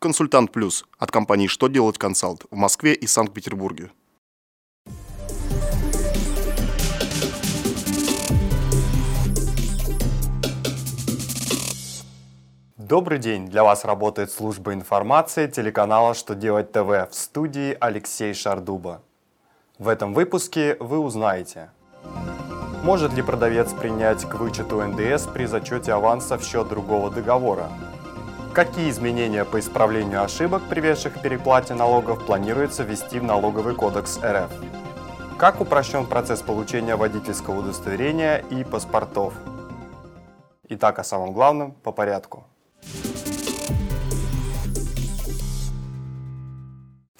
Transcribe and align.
Консультант 0.00 0.52
Плюс 0.52 0.84
от 0.96 1.10
компании 1.10 1.48
«Что 1.48 1.66
делать 1.66 1.98
консалт» 1.98 2.44
в 2.52 2.54
Москве 2.54 2.94
и 2.94 3.08
Санкт-Петербурге. 3.08 3.90
Добрый 12.76 13.18
день! 13.18 13.48
Для 13.48 13.64
вас 13.64 13.84
работает 13.84 14.30
служба 14.30 14.72
информации 14.72 15.48
телеканала 15.48 16.14
«Что 16.14 16.36
делать 16.36 16.70
ТВ» 16.70 17.10
в 17.10 17.10
студии 17.10 17.76
Алексей 17.80 18.34
Шардуба. 18.34 19.02
В 19.80 19.88
этом 19.88 20.14
выпуске 20.14 20.76
вы 20.78 21.00
узнаете, 21.00 21.72
может 22.84 23.12
ли 23.14 23.22
продавец 23.22 23.72
принять 23.72 24.24
к 24.24 24.36
вычету 24.36 24.80
НДС 24.80 25.26
при 25.26 25.46
зачете 25.46 25.92
аванса 25.92 26.38
в 26.38 26.44
счет 26.44 26.68
другого 26.68 27.10
договора? 27.10 27.68
Какие 28.54 28.90
изменения 28.90 29.44
по 29.44 29.60
исправлению 29.60 30.22
ошибок, 30.22 30.62
приведших 30.68 31.14
к 31.14 31.22
переплате 31.22 31.74
налогов, 31.74 32.26
планируется 32.26 32.82
ввести 32.82 33.20
в 33.20 33.24
налоговый 33.24 33.74
кодекс 33.74 34.18
РФ? 34.18 34.50
Как 35.38 35.60
упрощен 35.60 36.06
процесс 36.06 36.42
получения 36.42 36.96
водительского 36.96 37.60
удостоверения 37.60 38.38
и 38.50 38.64
паспортов? 38.64 39.34
Итак, 40.68 40.98
о 40.98 41.04
самом 41.04 41.32
главном 41.32 41.72
по 41.72 41.92
порядку. 41.92 42.44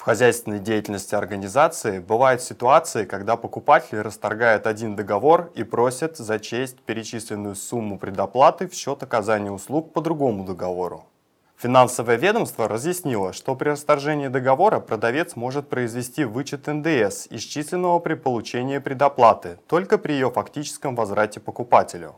хозяйственной 0.09 0.59
деятельности 0.59 1.15
организации 1.15 1.99
бывают 1.99 2.41
ситуации, 2.41 3.05
когда 3.05 3.37
покупатель 3.37 4.01
расторгает 4.01 4.67
один 4.67 4.97
договор 4.97 5.53
и 5.55 5.65
просит 5.65 6.17
зачесть 6.17 6.81
перечисленную 6.81 7.55
сумму 7.55 7.99
предоплаты 7.99 8.69
в 8.69 8.73
счет 8.73 9.03
оказания 9.03 9.51
услуг 9.51 9.93
по 9.93 10.01
другому 10.01 10.47
договору. 10.47 11.05
Финансовое 11.61 12.15
ведомство 12.15 12.69
разъяснило, 12.69 13.33
что 13.33 13.57
при 13.57 13.71
расторжении 13.71 14.29
договора 14.29 14.79
продавец 14.79 15.35
может 15.35 15.69
произвести 15.69 16.23
вычет 16.23 16.69
НДС, 16.69 17.27
исчисленного 17.31 17.99
при 17.99 18.15
получении 18.15 18.79
предоплаты, 18.79 19.59
только 19.67 19.99
при 19.99 20.13
ее 20.13 20.31
фактическом 20.31 20.95
возврате 20.95 21.41
покупателю. 21.41 22.15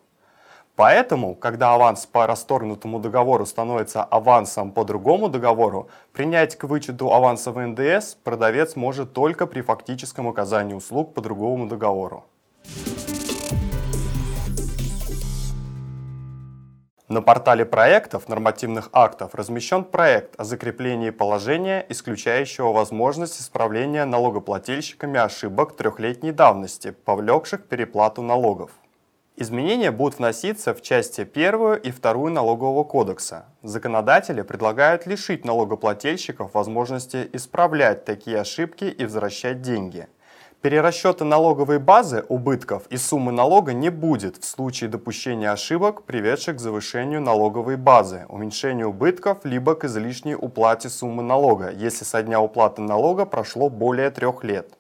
Поэтому, 0.77 1.35
когда 1.35 1.73
аванс 1.73 2.05
по 2.05 2.27
расторгнутому 2.27 3.01
договору 3.01 3.47
становится 3.47 4.05
авансом 4.05 4.73
по 4.73 4.85
другому 4.85 5.31
договору, 5.31 5.89
принять 6.13 6.57
к 6.57 6.65
вычету 6.65 7.11
аванса 7.11 7.51
в 7.51 7.67
НДС 7.67 8.17
продавец 8.23 8.77
может 8.77 9.15
только 9.15 9.47
при 9.47 9.63
фактическом 9.63 10.29
оказании 10.29 10.75
услуг 10.75 11.15
по 11.15 11.23
другому 11.23 11.67
договору. 11.67 12.27
На 17.11 17.23
портале 17.23 17.65
проектов 17.65 18.29
нормативных 18.29 18.89
актов 18.93 19.35
размещен 19.35 19.83
проект 19.83 20.39
о 20.39 20.45
закреплении 20.45 21.11
положения, 21.11 21.85
исключающего 21.89 22.73
возможность 22.73 23.41
исправления 23.41 24.05
налогоплательщиками 24.05 25.19
ошибок 25.19 25.75
трехлетней 25.75 26.31
давности, 26.31 26.93
повлекших 26.93 27.65
переплату 27.65 28.23
налогов. 28.23 28.71
Изменения 29.35 29.91
будут 29.91 30.19
вноситься 30.19 30.73
в 30.73 30.83
части 30.83 31.25
первую 31.25 31.83
и 31.83 31.91
вторую 31.91 32.33
налогового 32.33 32.85
кодекса. 32.85 33.47
Законодатели 33.65 34.43
предлагают 34.43 35.05
лишить 35.07 35.45
налогоплательщиков 35.45 36.55
возможности 36.55 37.29
исправлять 37.33 38.05
такие 38.05 38.39
ошибки 38.39 38.85
и 38.85 39.03
возвращать 39.03 39.63
деньги. 39.63 40.07
Перерасчета 40.63 41.25
налоговой 41.25 41.79
базы 41.79 42.27
убытков 42.29 42.83
и 42.91 42.99
суммы 42.99 43.33
налога 43.33 43.73
не 43.73 43.89
будет 43.89 44.37
в 44.37 44.45
случае 44.45 44.91
допущения 44.91 45.53
ошибок, 45.53 46.03
приведших 46.03 46.57
к 46.57 46.61
завышению 46.61 47.23
налоговой 47.23 47.79
базы, 47.79 48.27
уменьшению 48.29 48.91
убытков, 48.91 49.39
либо 49.45 49.75
к 49.75 49.87
излишней 49.87 50.35
уплате 50.35 50.91
суммы 50.91 51.23
налога, 51.23 51.71
если 51.71 52.05
со 52.05 52.23
дня 52.23 52.43
уплаты 52.43 52.83
налога 52.83 53.25
прошло 53.25 53.71
более 53.71 54.11
трех 54.11 54.45
лет. 54.45 54.75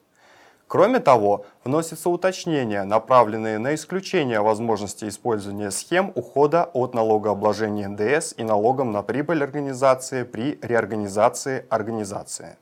Кроме 0.67 1.01
того, 1.01 1.47
вносятся 1.65 2.11
уточнения, 2.11 2.85
направленные 2.85 3.57
на 3.57 3.75
исключение 3.75 4.43
возможности 4.43 5.09
использования 5.09 5.71
схем 5.71 6.13
ухода 6.15 6.69
от 6.75 6.93
налогообложения 6.93 7.89
НДС 7.89 8.35
и 8.37 8.45
налогом 8.45 8.93
на 8.93 9.03
прибыль 9.03 9.43
организации 9.43 10.25
при 10.25 10.59
реорганизации 10.61 11.65
организации. 11.71 12.59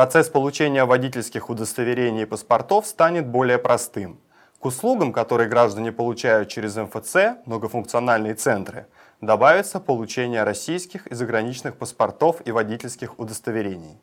Процесс 0.00 0.30
получения 0.30 0.86
водительских 0.86 1.50
удостоверений 1.50 2.22
и 2.22 2.24
паспортов 2.24 2.86
станет 2.86 3.26
более 3.26 3.58
простым. 3.58 4.18
К 4.58 4.64
услугам, 4.64 5.12
которые 5.12 5.46
граждане 5.46 5.92
получают 5.92 6.48
через 6.48 6.74
МФЦ, 6.76 7.44
многофункциональные 7.44 8.32
центры– 8.32 8.86
добавится 9.20 9.78
получение 9.78 10.42
российских 10.42 11.06
и 11.08 11.14
заграничных 11.14 11.76
паспортов 11.76 12.40
и 12.46 12.50
водительских 12.50 13.18
удостоверений. 13.18 14.00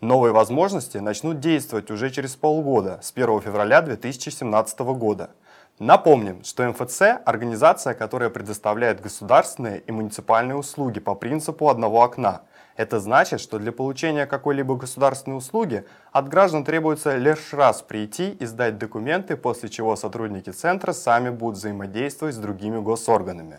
Новые 0.00 0.32
возможности 0.32 0.98
начнут 0.98 1.38
действовать 1.38 1.92
уже 1.92 2.10
через 2.10 2.34
полгода, 2.34 2.98
с 3.00 3.12
1 3.12 3.42
февраля 3.42 3.80
2017 3.80 4.80
года. 4.80 5.30
Напомним, 5.78 6.42
что 6.42 6.68
МФЦ– 6.68 7.02
организация, 7.24 7.94
которая 7.94 8.28
предоставляет 8.28 9.00
государственные 9.00 9.82
и 9.86 9.92
муниципальные 9.92 10.56
услуги 10.56 10.98
по 10.98 11.14
принципу 11.14 11.68
одного 11.68 12.02
окна. 12.02 12.42
Это 12.76 13.00
значит, 13.00 13.40
что 13.40 13.58
для 13.58 13.72
получения 13.72 14.26
какой-либо 14.26 14.76
государственной 14.76 15.36
услуги 15.36 15.84
от 16.10 16.28
граждан 16.28 16.64
требуется 16.64 17.16
лишь 17.16 17.52
раз 17.52 17.82
прийти 17.82 18.30
и 18.30 18.46
сдать 18.46 18.78
документы, 18.78 19.36
после 19.36 19.68
чего 19.68 19.96
сотрудники 19.96 20.50
центра 20.50 20.92
сами 20.92 21.30
будут 21.30 21.58
взаимодействовать 21.58 22.34
с 22.34 22.38
другими 22.38 22.78
госорганами. 22.78 23.58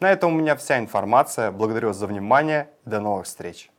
На 0.00 0.12
этом 0.12 0.34
у 0.34 0.38
меня 0.38 0.54
вся 0.56 0.78
информация. 0.78 1.50
Благодарю 1.50 1.92
за 1.92 2.06
внимание. 2.06 2.68
До 2.84 3.00
новых 3.00 3.24
встреч. 3.26 3.70